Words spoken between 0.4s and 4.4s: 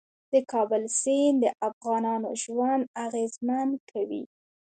کابل سیند د افغانانو ژوند اغېزمن کوي.